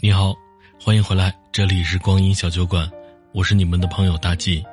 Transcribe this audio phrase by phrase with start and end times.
[0.00, 0.32] 你好，
[0.80, 2.88] 欢迎回来，这里是光阴小酒馆，
[3.32, 4.64] 我是你们的朋友大 G。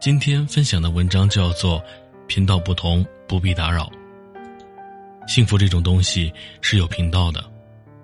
[0.00, 1.80] 今天分享的文章叫做
[2.28, 3.90] 《频道不同不必打扰》。
[5.28, 7.44] 幸福这种东西是有频道的，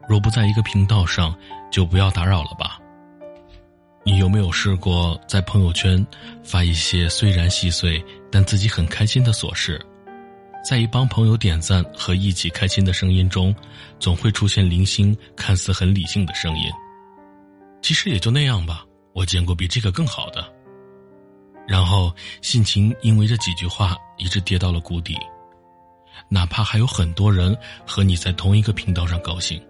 [0.08, 1.32] 若不在一个频道上，
[1.70, 2.76] 就不要打扰了吧。
[4.02, 6.04] 你有没有试过在朋友圈
[6.42, 9.80] 发一些虽然细碎但自己很开心的琐事？
[10.62, 13.54] 在一帮朋友点赞和一起开心的声音中，
[13.98, 16.70] 总会出现零星、看似很理性的声音。
[17.82, 20.44] 其实也就那样吧，我见过比这个更好的。
[21.66, 25.16] 然后心情因为这几句话一直跌到了谷底，
[26.28, 29.60] 哪怕还有很多人和你在同一个频道上高兴。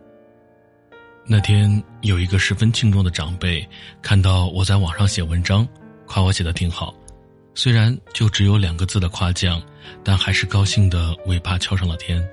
[1.25, 3.67] 那天有一个十分敬重的长辈
[4.03, 5.67] 看到我在网上写文章，
[6.07, 6.95] 夸我写的挺好。
[7.55, 9.61] 虽然就只有两个字的夸奖，
[10.03, 12.27] 但还是高兴的尾巴翘上了天，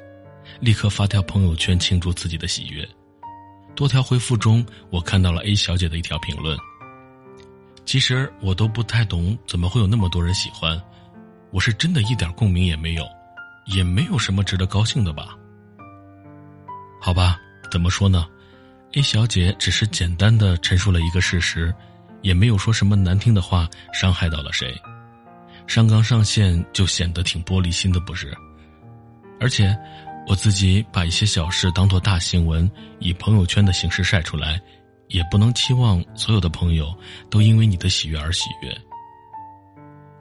[0.60, 2.88] 立刻发条朋友圈庆祝自己的喜悦。
[3.76, 6.58] 多条回复中，我看到了 A 小姐的一条评论。
[7.86, 10.82] 其实我都不太懂，怎么会有那么多人喜欢？
[11.52, 13.06] 我是真的一点共鸣也没有，
[13.66, 15.36] 也没有什么值得高兴的吧？
[17.02, 17.40] 好吧，
[17.72, 18.28] 怎么说呢
[18.94, 21.74] ？A 小姐只是简单的陈述了一个事实，
[22.22, 24.74] 也没有说什么难听的话，伤害到了谁。
[25.70, 28.36] 上纲上线就显得挺玻璃心的，不是？
[29.40, 29.78] 而且，
[30.28, 34.60] 我自己把一些小事当做大新闻，以朋友圈的形式晒出来，
[35.10, 36.92] 也不能期望所有的朋友
[37.30, 38.76] 都因为你的喜悦而喜悦。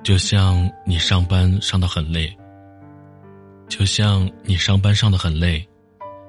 [0.02, 2.30] 就像你上班上的很累，
[3.70, 5.66] 就像你上班上的很累，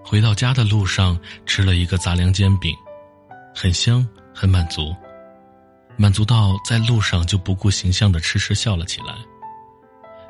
[0.01, 2.73] 回到家的路上吃了一个杂粮煎饼，
[3.53, 4.95] 很香，很满足。
[6.01, 9.13] 满足到在路上就不顾形象的痴痴笑了起来，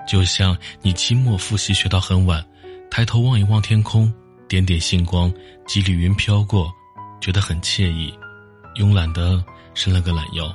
[0.08, 2.44] 就像你期末复习学到很晚，
[2.90, 4.12] 抬头望一望天空，
[4.48, 5.32] 点点星光，
[5.68, 6.74] 几缕云飘过，
[7.22, 8.12] 觉得很惬意，
[8.78, 9.46] 慵懒的
[9.76, 10.52] 伸了个懒腰。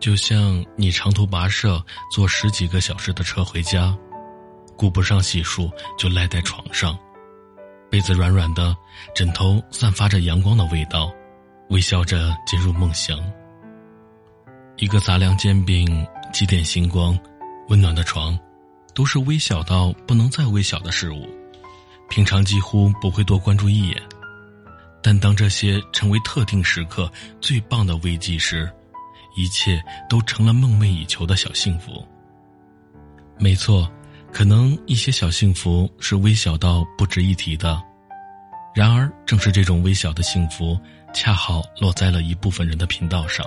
[0.00, 1.80] 就像你长途跋涉
[2.10, 3.96] 坐十几个小时的车回家，
[4.76, 6.98] 顾不上洗漱就赖在床上，
[7.88, 8.76] 被子软软的，
[9.14, 11.12] 枕头散发着阳光的味道，
[11.68, 13.16] 微笑着进入梦乡。
[14.78, 17.18] 一个杂粮煎饼，几点星光，
[17.68, 18.38] 温暖的床，
[18.94, 21.26] 都是微小到不能再微小的事物，
[22.10, 24.02] 平常几乎不会多关注一眼，
[25.02, 27.10] 但当这些成为特定时刻
[27.40, 28.70] 最棒的危机时，
[29.34, 32.06] 一切都成了梦寐以求的小幸福。
[33.38, 33.90] 没错，
[34.30, 37.82] 可能一些小幸福是微小到不值一提的，
[38.74, 40.78] 然而正是这种微小的幸福，
[41.14, 43.42] 恰好落在了一部分人的频道上。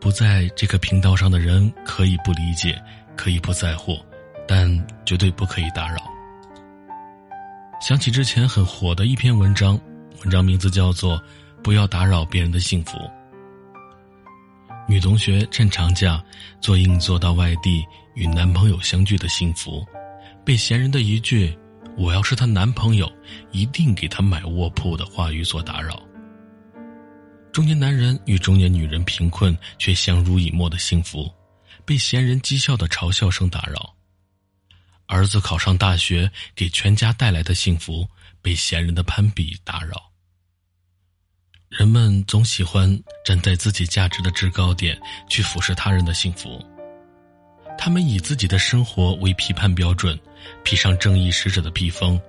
[0.00, 2.80] 不在这个频道上的人可以不理解，
[3.16, 3.98] 可以不在乎，
[4.48, 4.66] 但
[5.04, 5.98] 绝对不可以打扰。
[7.82, 9.78] 想起之前很火的一篇文章，
[10.22, 11.18] 文章名字叫做
[11.62, 12.96] 《不要打扰别人的幸福》。
[14.88, 16.22] 女同学趁长假
[16.60, 17.84] 坐硬座到外地
[18.14, 19.86] 与男朋友相聚的幸福，
[20.44, 21.56] 被闲人的一句
[21.96, 23.10] “我要是她男朋友，
[23.52, 26.02] 一定给她买卧铺”的话语所打扰。
[27.52, 31.28] 中年男人与中年女人贫困却相濡以沫的幸福，
[31.84, 33.92] 被闲人讥笑的嘲笑声打扰；
[35.06, 38.06] 儿子考上大学给全家带来的幸福，
[38.40, 40.10] 被闲人的攀比打扰。
[41.68, 46.64] 人们总喜欢站在自己价值的制高点去俯视他人的幸福，
[47.76, 50.18] 他们以自己的生活为批判标准，
[50.62, 52.20] 披上正义使者的披风，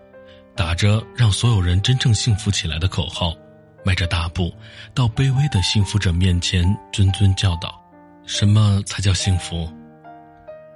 [0.56, 3.36] 打着让所有人真正幸福起来的口号。
[3.84, 4.54] 迈着大步，
[4.94, 7.82] 到卑微的幸福者面前，谆谆教导：
[8.26, 9.68] 什么才叫幸福？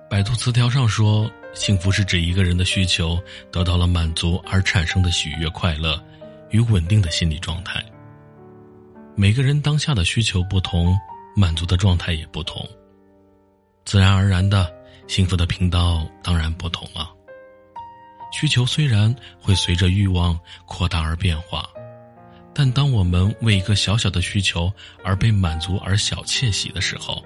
[0.10, 3.22] 百度词条上说，幸福是指一个人的需求
[3.52, 6.02] 得到了满足而产生的喜悦、快乐
[6.50, 7.84] 与稳定的心理状态。
[9.16, 10.98] 每个人当下的需求不同，
[11.36, 12.68] 满足的状态也不同，
[13.86, 14.72] 自然而然的，
[15.08, 17.12] 幸福的频道当然不同了。
[18.32, 21.70] 需求虽然会随着欲望扩大而变化。
[22.58, 24.72] 但当我们为一个小小的需求
[25.04, 27.22] 而被满足而小窃喜的时候，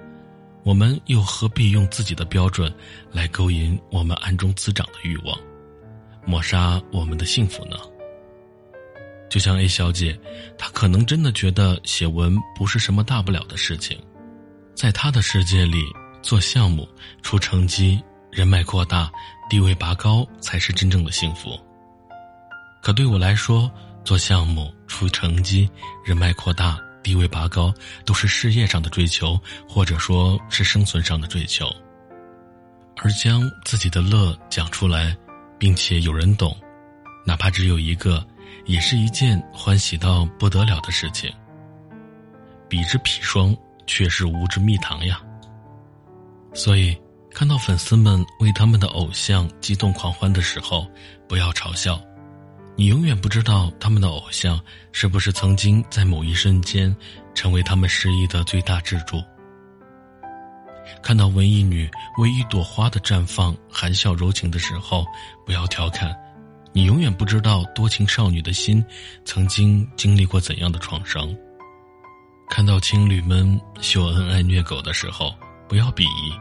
[0.63, 2.73] 我们又何必用自己的标准
[3.11, 5.37] 来勾引我们暗中滋长的欲望，
[6.25, 7.77] 抹杀我们的幸福呢？
[9.29, 10.19] 就像 A 小姐，
[10.57, 13.95] 她可能真的觉得写文不是什么大不了的事情，
[14.73, 15.83] 在她的世界里，
[16.23, 16.89] 做项目、
[17.21, 19.11] 出成绩、人脉扩大、
[19.47, 21.51] 地位拔高才是真正的幸福。
[22.81, 23.71] 可对我来说，
[24.03, 25.69] 做项目、出成绩、
[26.03, 27.73] 人脉扩大、地位拔高，
[28.05, 31.67] 都是事业上的追求，或者说是生存上的追求。
[32.97, 35.15] 而将自己的乐讲出来，
[35.57, 36.57] 并且有人懂，
[37.25, 38.25] 哪怕只有一个，
[38.65, 41.31] 也是一件欢喜到不得了的事情。
[42.67, 43.55] 彼之砒霜，
[43.87, 45.21] 却是无之蜜糖呀。
[46.53, 46.97] 所以，
[47.31, 50.85] 看到粉丝们为他们的偶像激动狂欢的时候，
[51.27, 52.01] 不要嘲笑。
[52.79, 54.57] 你永远不知道他们的偶像
[54.93, 56.95] 是不是曾经在某一瞬间，
[57.35, 59.21] 成为他们失意的最大支柱。
[61.03, 65.05] 看到文艺女为一朵花的绽放含笑柔情的时候，
[65.45, 66.15] 不要调侃。
[66.71, 68.81] 你永远不知道多情少女的心，
[69.25, 71.35] 曾经经历过怎样的创伤。
[72.49, 75.35] 看到情侣们秀恩爱虐狗的时候，
[75.67, 76.33] 不要鄙夷。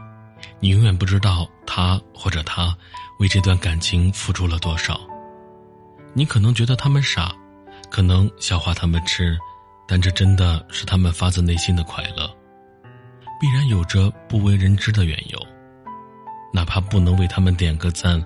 [0.61, 2.73] 你永远不知道他或者他
[3.19, 4.97] 为这段感情付出了多少。
[6.13, 7.33] 你可能觉得他们傻，
[7.89, 9.37] 可能笑话他们痴，
[9.87, 12.29] 但这真的是他们发自内心的快乐。
[13.39, 15.39] 必然有着不为人知的缘由，
[16.53, 18.21] 哪怕不能为他们点个赞，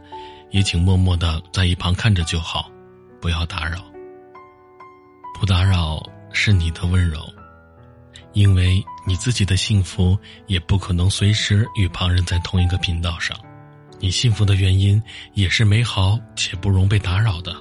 [0.49, 2.71] 也请默默的在一旁看着就好，
[3.21, 3.77] 不要打扰。
[5.39, 6.01] 不打扰
[6.31, 7.21] 是你的温柔，
[8.31, 13.37] 因为你自己的幸福也不可能随时与旁人在同一个频道上，
[13.99, 15.01] 你幸福的原因
[15.33, 17.55] 也是美好且不容被打扰的。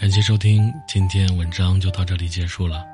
[0.00, 2.86] 感谢收听，今天文章就到这里结束了。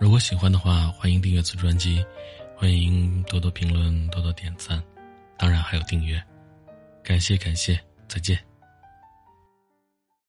[0.00, 2.04] 如果喜欢的话，欢迎订阅此专辑，
[2.56, 4.82] 欢迎多多评论、多多点赞，
[5.38, 6.20] 当然还有订阅。
[7.00, 7.78] 感谢感谢，
[8.08, 8.36] 再见。